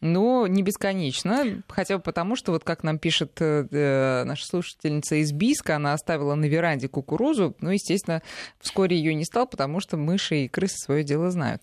[0.00, 1.62] но не бесконечно.
[1.68, 5.92] Хотя бы потому, что, вот как нам пишет э, э, наша слушательница из Биска, она
[5.92, 7.54] оставила на веранде кукурузу.
[7.60, 8.22] Ну, естественно,
[8.58, 11.62] вскоре ее не стал, потому что мыши и крысы свое дело знают.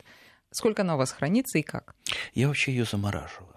[0.51, 1.95] Сколько она у вас хранится и как?
[2.33, 3.55] Я вообще ее замораживаю.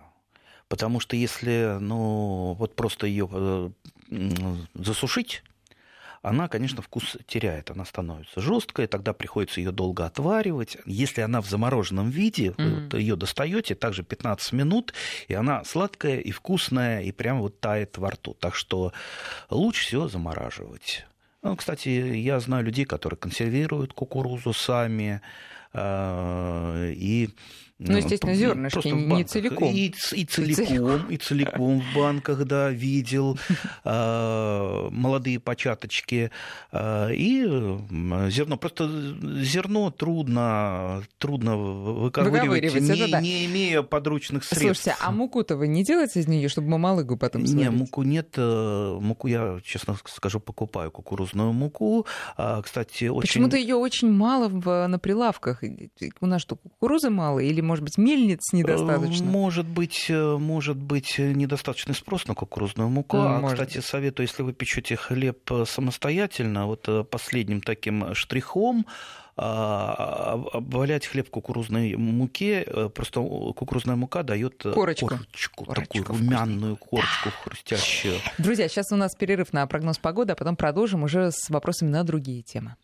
[0.68, 3.72] Потому что если, ну, вот просто ее
[4.74, 5.42] засушить,
[6.22, 10.78] она, конечно, вкус теряет, она становится жесткой, тогда приходится ее долго отваривать.
[10.86, 12.90] Если она в замороженном виде, mm-hmm.
[12.92, 14.94] вы ее достаете, также 15 минут,
[15.26, 18.34] и она сладкая и вкусная, и прям вот тает во рту.
[18.34, 18.92] Так что
[19.50, 21.06] лучше всего замораживать.
[21.42, 25.20] Ну, кстати, я знаю людей, которые консервируют кукурузу сами,
[25.72, 27.30] а, и
[27.88, 29.72] Ну, естественно, зернышки, не целиком.
[29.72, 33.38] И, и целиком, и целиком в банках, да, видел
[33.84, 36.30] э, молодые початочки.
[36.72, 37.42] Э, и
[38.28, 38.56] зерно.
[38.56, 38.88] Просто
[39.42, 43.20] зерно трудно, трудно выковыривать, не, да, да.
[43.20, 44.82] не имея подручных средств.
[44.82, 47.70] Слушайте, а муку-то вы не делаете из нее, чтобы мамалыгу потом сварить?
[47.70, 48.36] Не, муку нет.
[48.36, 52.06] Муку я, честно скажу, покупаю кукурузную муку.
[52.36, 53.28] Кстати, очень...
[53.28, 55.62] Почему-то ее очень мало в, на прилавках.
[56.20, 59.24] У нас что, кукурузы мало или может быть, мельниц недостаточно?
[59.24, 63.16] Может быть, э, может быть недостаточный спрос на кукурузную муку.
[63.16, 63.58] Ну, а, может.
[63.58, 68.84] кстати, советую, если вы печете хлеб э, самостоятельно, вот э, последним таким штрихом
[69.38, 76.76] а, обвалять хлеб в кукурузной муке, просто кукурузная мука дает корочку, корочку, корочку такую румяную
[76.76, 78.16] корочку хрустящую.
[78.36, 82.04] Друзья, сейчас у нас перерыв на прогноз погоды, а потом продолжим уже с вопросами на
[82.04, 82.76] другие темы.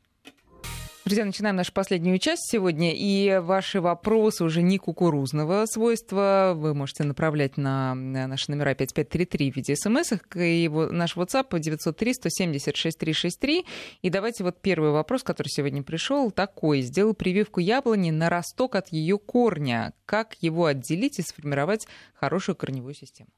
[1.09, 2.93] Друзья, начинаем нашу последнюю часть сегодня.
[2.95, 6.53] И ваши вопросы уже не кукурузного свойства.
[6.55, 10.13] Вы можете направлять на наши номера 5533 в виде смс.
[10.35, 13.65] И наш WhatsApp 903-170-6363.
[14.03, 16.83] И давайте вот первый вопрос, который сегодня пришел, такой.
[16.83, 19.95] Сделал прививку яблони на росток от ее корня.
[20.05, 23.31] Как его отделить и сформировать хорошую корневую систему?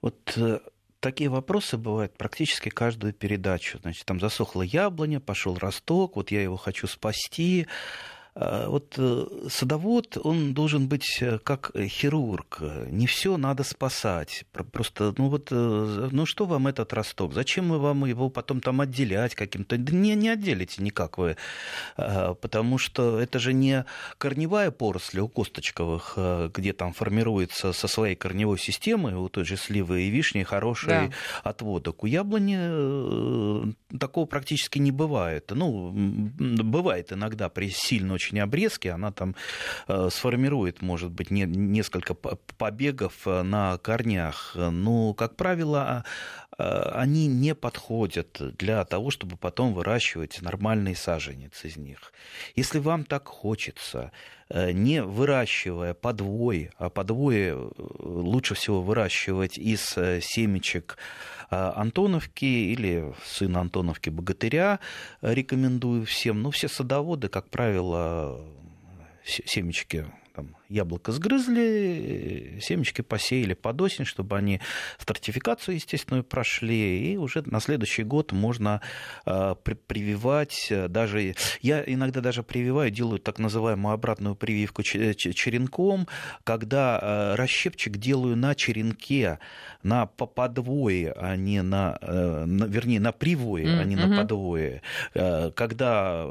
[0.00, 0.58] Вот э,
[1.02, 3.78] такие вопросы бывают практически каждую передачу.
[3.82, 7.66] Значит, там засохла яблоня, пошел росток, вот я его хочу спасти,
[8.34, 12.62] вот э, садовод, он должен быть э, как хирург.
[12.88, 14.44] Не все надо спасать.
[14.72, 17.34] Просто, ну вот, э, ну что вам этот росток?
[17.34, 19.76] Зачем мы вам его потом там отделять каким-то?
[19.76, 21.36] Да не, не отделите никак вы.
[21.98, 23.84] А, потому что это же не
[24.16, 26.16] корневая поросль у косточковых,
[26.54, 31.10] где там формируется со своей корневой системой, у той же сливы и вишни хороший да.
[31.42, 32.02] отводок.
[32.02, 35.52] У яблони такого практически не бывает.
[35.54, 39.34] Ну, бывает иногда при сильно очень обрезки, она там
[39.88, 44.52] э, сформирует, может быть, не, несколько побегов э, на корнях.
[44.54, 46.04] Но, как правило,
[46.58, 46.62] э,
[46.94, 52.12] они не подходят для того, чтобы потом выращивать нормальные саженец из них.
[52.56, 54.12] Если вам так хочется,
[54.54, 57.54] не выращивая подвой, а подвой
[57.98, 60.98] лучше всего выращивать из семечек
[61.48, 64.80] Антоновки или сына Антоновки богатыря
[65.22, 66.42] рекомендую всем.
[66.42, 68.40] Ну, все садоводы, как правило,
[69.24, 74.60] семечки там, яблоко сгрызли, семечки посеяли под осень, чтобы они
[74.98, 78.80] стратификацию естественную прошли, и уже на следующий год можно
[79.26, 81.34] э, при, прививать э, даже...
[81.60, 86.08] Я иногда даже прививаю, делаю так называемую обратную прививку черенком,
[86.44, 89.38] когда э, расщепчик делаю на черенке,
[89.82, 93.80] на подвое, а не на, э, вернее, на привое, mm-hmm.
[93.80, 94.82] а не на подвое.
[95.14, 96.26] Э, когда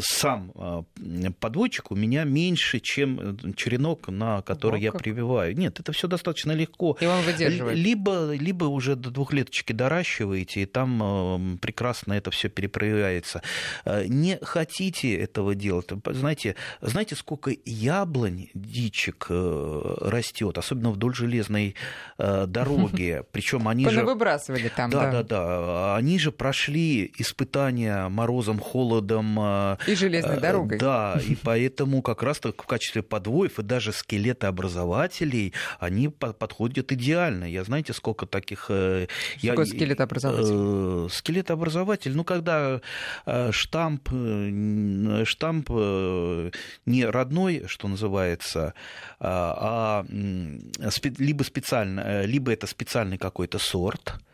[0.00, 5.02] сам э, подвойчик у меня меньше, чем черенок, на который О, я как.
[5.02, 5.56] прививаю.
[5.56, 6.96] Нет, это все достаточно легко.
[7.00, 7.76] И он выдерживает.
[7.76, 13.42] Либо, либо уже до двухлеточки доращиваете, и там прекрасно это все перепроявляется.
[13.86, 21.74] Не хотите этого делать, знаете, знаете, сколько яблонь, дичек растет, особенно вдоль железной
[22.18, 23.24] дороги, технология.
[23.32, 24.04] Причем они же...
[24.04, 25.10] выбрасывали там, да.
[25.10, 25.96] Да, да, да.
[25.96, 29.38] Они же прошли испытания морозом, холодом.
[29.38, 30.78] Э, и железной э, дорогой.
[30.78, 37.44] Да, и поэтому как раз в качестве подвоев и даже скелетообразователей они подходят идеально.
[37.44, 38.66] Я знаете, сколько таких...
[38.68, 39.06] Э,
[39.38, 39.66] Сколько я...
[39.66, 41.10] скелетообразователь?
[41.10, 42.80] Скелетообразователь, ну, когда
[43.50, 44.08] штамп,
[45.24, 45.70] штамп
[46.86, 48.74] не родной, что называется,
[49.18, 50.06] а, а
[51.18, 54.29] либо специально, либо это специальный какой-то сорт, э,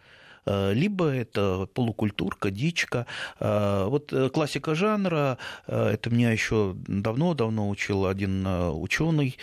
[0.47, 3.07] либо это полукультурка, дичка.
[3.41, 9.37] Э, вот э, классика жанра, это меня еще давно-давно учил один ученый,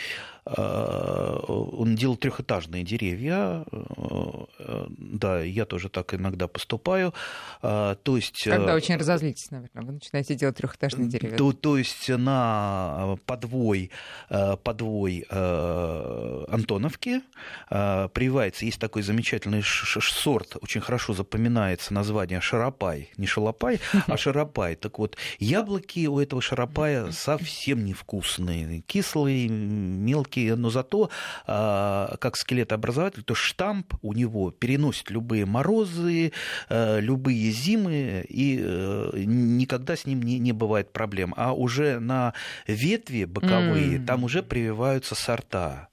[0.46, 3.64] Э, он делал трехэтажные деревья.
[3.72, 7.14] Э, да, я тоже так иногда поступаю.
[7.62, 8.44] Э, то есть...
[8.44, 11.38] Когда очень разозлитесь, наверное, вы начинаете делать трехэтажные деревья.
[11.38, 13.92] То, то есть на подвой,
[14.64, 15.26] подвой
[16.54, 17.22] Антоновки
[17.70, 23.10] прививается, есть такой замечательный сорт, очень хорошо запоминается название шарапай.
[23.18, 24.76] Не шалопай, а шарапай.
[24.76, 28.82] Так вот, яблоки у этого шарапая совсем невкусные.
[28.82, 31.10] Кислые, мелкие мелкие, но зато
[31.46, 36.32] а, как скелетообразователь, то штамп у него переносит любые морозы,
[36.70, 41.34] а, любые зимы, и э, никогда с ним не, не бывает проблем.
[41.38, 42.34] А уже на
[42.68, 44.06] ветви боковые mm.
[44.06, 45.90] там уже прививаются сорта.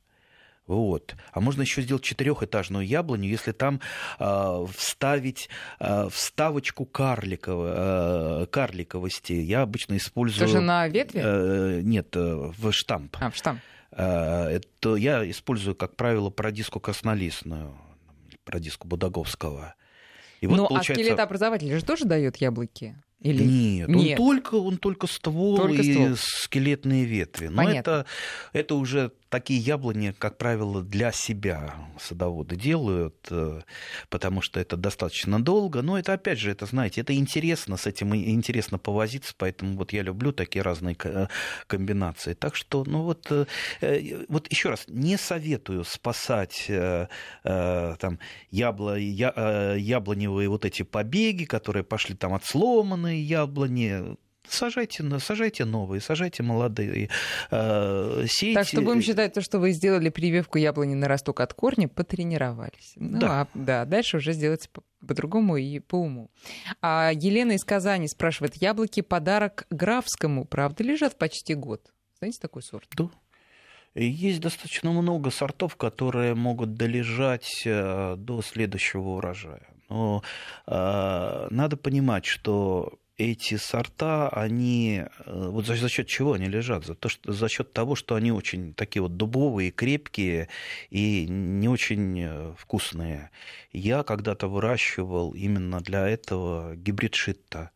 [0.70, 1.16] Вот.
[1.32, 3.80] А можно еще сделать четырехэтажную яблоню, если там
[4.20, 5.48] э, вставить
[5.80, 9.32] э, вставочку карликово, э, карликовости.
[9.32, 10.46] Я обычно использую...
[10.46, 11.22] Тоже на ветви?
[11.24, 13.16] Э, нет, э, в штамп.
[13.18, 13.60] А, в штамп.
[13.90, 17.76] Э, это я использую, как правило, парадиску краснолистную,
[18.44, 19.74] парадиску Будаговского.
[20.40, 20.92] И вот, ну, а получается...
[20.92, 22.94] а скелетообразователь же тоже дает яблоки?
[23.18, 23.42] Или...
[23.42, 24.20] Нет, Нет.
[24.20, 26.08] Он, только, он только ствол только и ствол.
[26.14, 27.48] скелетные ветви.
[27.48, 28.06] Но это,
[28.52, 33.62] это уже такие яблони, как правило, для себя садоводы делают, э,
[34.10, 35.82] потому что это достаточно долго.
[35.82, 40.02] Но это, опять же, это, знаете, это интересно, с этим интересно повозиться, поэтому вот я
[40.02, 40.96] люблю такие разные
[41.66, 42.34] комбинации.
[42.34, 43.46] Так что, ну вот, э,
[43.80, 46.70] э, вот еще раз, не советую спасать
[47.42, 48.18] там
[48.50, 54.16] ябло, яблоневые вот эти побеги, которые пошли там от сломанные яблони,
[54.48, 57.08] сажайте, сажайте новые, сажайте молодые.
[57.50, 58.54] Э, сейте...
[58.54, 62.92] Так что будем считать, то, что вы сделали прививку яблони на росток от корня, потренировались.
[62.96, 63.40] Ну, да.
[63.42, 64.68] А, да, дальше уже сделать
[65.06, 66.30] по-другому и по уму.
[66.80, 71.92] А Елена из Казани спрашивает, яблоки подарок графскому, правда, лежат почти год?
[72.18, 72.88] Знаете такой сорт?
[72.96, 73.10] Да.
[73.94, 79.66] Есть достаточно много сортов, которые могут долежать э, до следующего урожая.
[79.88, 80.22] Но
[80.66, 86.86] э, надо понимать, что эти сорта, они э, вот за, за счет чего они лежат?
[86.86, 90.48] За, то, что, за счет того, что они очень такие вот дубовые, крепкие
[90.88, 93.30] и не очень э, вкусные.
[93.72, 97.70] Я когда-то выращивал именно для этого гибрид шитта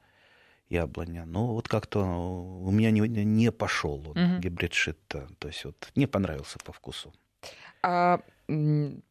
[0.71, 1.27] яблоня.
[1.27, 4.39] Но вот как-то у меня не, не пошел вот, угу.
[4.39, 5.29] гибрид шитта.
[5.39, 7.13] То есть вот не понравился по вкусу.
[7.83, 8.21] А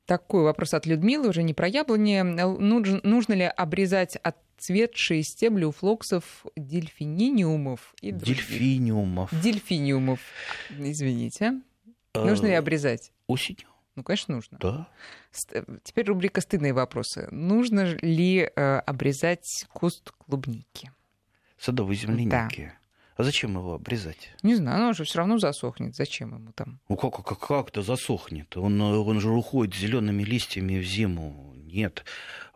[0.06, 2.22] такой вопрос от Людмилы, уже не про яблони.
[2.22, 4.17] Нужно, нужно ли обрезать
[4.63, 7.93] отцветшие стебли у флоксов дельфиниумов?
[8.02, 9.30] И дельфиниумов.
[9.43, 10.21] Дельфиниумов.
[10.69, 11.62] Извините.
[12.15, 13.12] Нужно ли э, обрезать?
[13.28, 13.67] Осенью.
[13.95, 14.58] Ну, конечно, нужно.
[14.60, 14.88] Да.
[15.84, 17.28] Теперь рубрика «Стыдные вопросы».
[17.32, 20.91] Нужно ли э, обрезать куст клубники?
[21.60, 22.62] Садовой земляники.
[22.62, 22.73] Да.
[23.15, 24.32] А зачем его обрезать?
[24.43, 25.95] Не знаю, он же все равно засохнет.
[25.95, 26.80] Зачем ему там?
[26.89, 28.56] Ну как, как, как-то засохнет?
[28.58, 31.54] Он, он же уходит зелеными листьями в зиму.
[31.56, 32.06] Нет.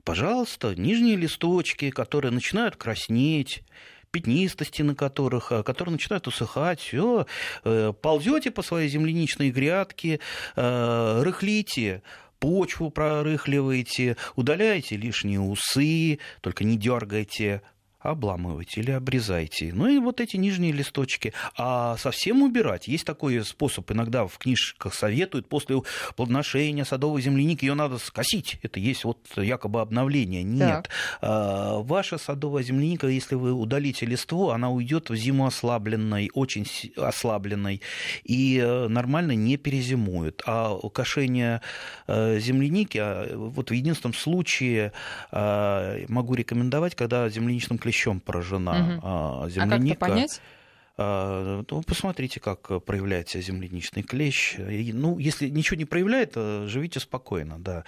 [0.08, 3.62] Пожалуйста, нижние листочки, которые начинают краснеть,
[4.10, 7.28] пятнистости на которых, а, которые начинают усыхать, все,
[7.66, 10.22] э, ползете по своей земляничной грядке,
[10.56, 12.04] э, рыхлите
[12.40, 17.62] почву прорыхливаете, удаляете лишние усы, только не дергайте,
[18.00, 19.72] обламывайте или обрезайте.
[19.74, 21.34] Ну и вот эти нижние листочки.
[21.58, 25.82] А совсем убирать, есть такой способ, иногда в книжках советуют, после
[26.16, 28.60] плодоношения садовой земляники ее надо скосить.
[28.62, 30.44] Это есть вот якобы обновление.
[30.44, 30.90] Нет.
[31.22, 37.82] А, ваша садовая земляника, если вы удалите листву, она уйдет в зиму ослабленной, очень ослабленной,
[38.24, 40.42] и э, нормально не перезимует.
[40.46, 41.62] А кошение
[42.08, 44.94] э, земляники, а, вот в единственном случае
[45.32, 49.50] а, могу рекомендовать, когда земляничным клещом поражена угу.
[49.50, 49.76] земляника.
[49.76, 50.42] А как это понять?
[51.00, 54.56] Ну, посмотрите, как проявляется земляничный клещ.
[54.58, 57.84] Ну, если ничего не проявляет, живите спокойно, да.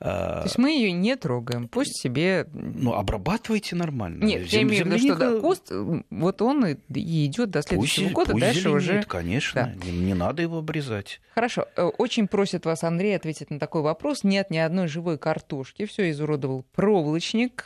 [0.00, 2.46] То есть мы ее не трогаем, пусть себе.
[2.52, 4.24] Ну, обрабатывайте нормально.
[4.24, 4.60] Нет, Зем...
[4.60, 5.72] я имею в виду, что да, куст,
[6.10, 9.02] вот он и идет до следующего пусть, года, пусть дальше зеленеет, уже.
[9.04, 9.86] Конечно, да.
[9.86, 11.20] не, не надо его обрезать.
[11.34, 11.68] Хорошо.
[11.76, 14.24] Э, очень просит вас Андрей ответить на такой вопрос.
[14.24, 17.64] Нет ни одной живой картошки, все изуродовал проволочник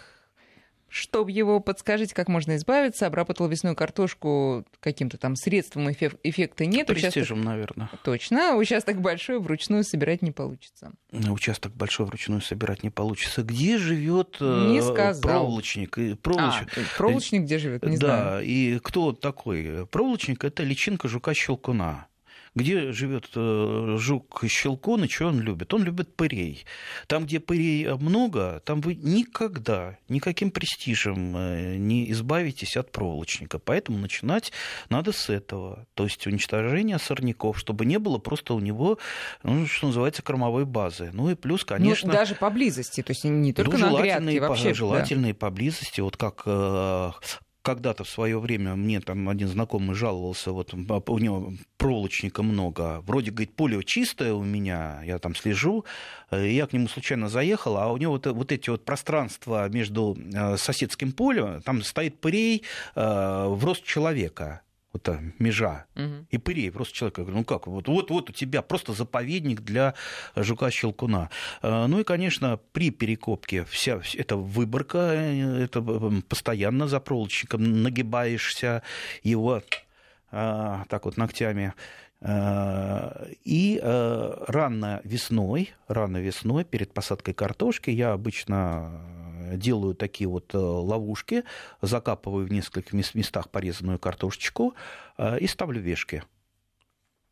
[0.88, 6.87] чтобы его, подскажите, как можно избавиться, обработал весной картошку каким-то там средством, эффек- эффекта нет.
[6.87, 7.44] Престижем, участок...
[7.44, 7.90] наверное.
[8.05, 10.92] Точно, участок большой, вручную собирать не получится.
[11.12, 13.42] Участок большой, вручную собирать не получится.
[13.42, 16.20] Где живет не э, проволочник?
[16.20, 17.85] Проволочник, а, проволочник где живет?
[17.85, 18.44] Не да, знаю.
[18.44, 19.87] и кто такой?
[19.87, 22.07] Проволочник– это личинка жука-щелкуна
[22.54, 25.72] где живет э, жук щелкун и что он любит?
[25.74, 26.64] Он любит пырей.
[27.06, 33.58] Там, где пырей много, там вы никогда никаким престижем э, не избавитесь от проволочника.
[33.58, 34.52] Поэтому начинать
[34.88, 35.87] надо с этого.
[35.94, 38.98] То есть уничтожение сорняков, чтобы не было просто у него,
[39.42, 41.11] ну, что называется, кормовой базы.
[41.12, 42.08] Ну и плюс, ну, конечно...
[42.08, 44.74] Ну, даже поблизости, то есть не только ну, на грядке, вообще.
[44.74, 45.38] Желательные да.
[45.38, 47.11] поблизости, вот как э,
[47.68, 53.02] когда-то в свое время мне там один знакомый жаловался, вот у него проволочника много.
[53.02, 55.85] Вроде, говорит, поле чистое у меня, я там слежу.
[56.33, 60.16] И я к нему случайно заехал, а у него вот, вот эти вот пространства между
[60.16, 62.62] э, соседским полем, там стоит пырей
[62.94, 66.27] э, в рост человека вот та межа, угу.
[66.31, 69.61] и пырей, просто человек, я говорю, ну как, вот, вот, вот у тебя просто заповедник
[69.61, 69.94] для
[70.37, 71.31] жука-щелкуна.
[71.62, 75.83] А, ну и, конечно, при перекопке вся эта выборка, э, это
[76.29, 78.83] постоянно за проволочником нагибаешься,
[79.22, 79.62] его
[80.31, 81.72] так вот ногтями
[83.44, 89.01] И рано весной, рано весной перед посадкой картошки я обычно
[89.56, 91.44] делаю такие вот ловушки,
[91.82, 94.74] закапываю в нескольких местах порезанную картошечку
[95.40, 96.22] и ставлю вешки.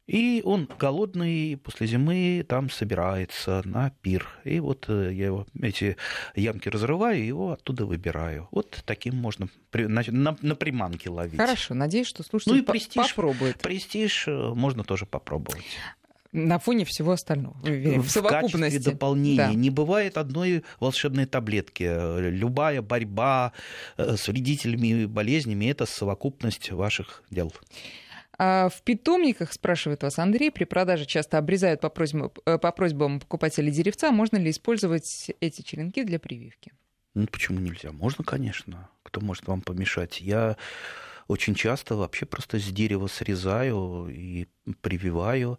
[0.06, 4.28] И он голодный после зимы там собирается на пир.
[4.44, 5.96] И вот э, я его, эти
[6.36, 8.48] ямки разрываю, и его оттуда выбираю.
[8.52, 11.40] Вот таким можно на, на, на приманке ловить.
[11.40, 13.58] Хорошо, надеюсь, что слушатель ну и престиж, попробует.
[13.58, 15.64] Престиж э, можно тоже попробовать
[16.32, 17.56] на фоне всего остального.
[17.62, 18.78] В, в совокупности.
[18.78, 19.48] В дополнения.
[19.48, 19.54] Да.
[19.54, 21.84] Не бывает одной волшебной таблетки.
[22.20, 23.52] Любая борьба
[23.96, 27.52] э, с вредителями и болезнями– это совокупность ваших дел.
[28.38, 33.20] А в питомниках, спрашивает вас Андрей, при продаже часто обрезают по просьбам, э, по просьбам
[33.20, 34.10] покупателей деревца.
[34.12, 36.72] Можно ли использовать эти черенки для прививки?
[37.14, 37.92] Ну, почему нельзя?
[37.92, 38.90] Можно, конечно.
[39.02, 40.20] Кто может вам помешать?
[40.20, 40.56] Я
[41.28, 44.46] очень часто вообще просто с дерева срезаю и
[44.82, 45.58] прививаю.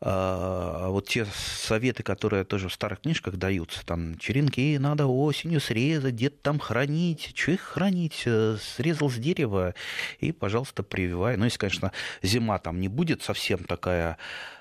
[0.00, 6.14] А вот те советы, которые тоже в старых книжках даются, там черенки надо осенью срезать,
[6.14, 7.32] где-то там хранить.
[7.34, 8.22] Что их хранить?
[8.24, 9.74] Э, срезал с дерева
[10.20, 11.36] и, пожалуйста, прививай.
[11.36, 11.92] Ну, если, конечно,
[12.22, 14.18] зима там не будет совсем такая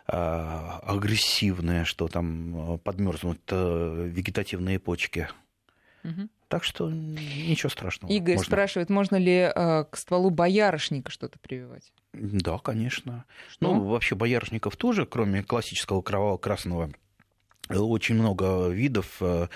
[0.08, 5.30] а, агрессивная, что там э, подмерзнут э, вегетативные почки.
[6.04, 6.30] Угу.
[6.48, 8.12] Так что ничего страшного.
[8.12, 8.50] Игорь можно.
[8.50, 11.92] спрашивает, можно ли к стволу боярышника что-то прививать?
[12.14, 13.26] Да, конечно.
[13.50, 13.74] Что?
[13.74, 16.92] Ну, вообще боярышников тоже, кроме классического кроваво-красного
[17.70, 19.18] очень много видов.
[19.20, 19.48] Э,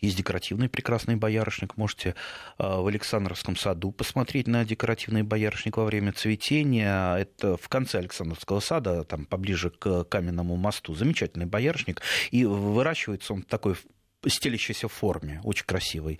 [0.00, 1.76] есть декоративный прекрасный боярышник.
[1.76, 2.14] Можете э,
[2.58, 7.16] в Александровском саду посмотреть на декоративный боярышник во время цветения.
[7.16, 10.94] Это в конце Александровского сада, там поближе к каменному мосту.
[10.94, 12.02] Замечательный боярышник.
[12.30, 13.74] И выращивается он такой
[14.28, 16.18] стелящейся форме, очень красивой.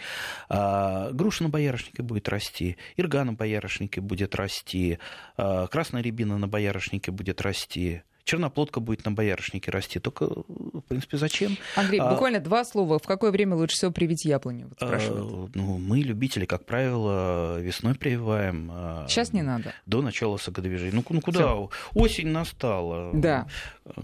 [0.48, 4.98] А, груша на боярышнике будет расти, ирга на боярышнике будет расти,
[5.36, 9.98] а, красная рябина на боярышнике будет расти черноплодка будет на боярышнике расти.
[10.00, 11.56] Только, в принципе, зачем?
[11.76, 12.98] Андрей, а, буквально два слова.
[12.98, 14.68] В какое время лучше всего привить яблоню?
[14.68, 18.70] Вот а, ну, мы, любители, как правило, весной прививаем.
[18.72, 19.72] А, Сейчас не надо.
[19.86, 20.92] До начала согодовижения.
[20.92, 21.38] Ну, ну куда?
[21.38, 21.70] Всё.
[21.94, 23.12] Осень настала.
[23.14, 23.46] Да.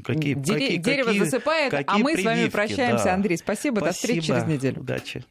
[0.05, 2.23] Какие, Дере- какие, дерево какие, засыпает, а мы прививки?
[2.23, 3.05] с вами прощаемся.
[3.05, 3.15] Да.
[3.15, 3.81] Андрей, спасибо.
[3.81, 3.87] спасибо.
[3.87, 4.81] До встречи через неделю.
[4.81, 5.25] Удачи.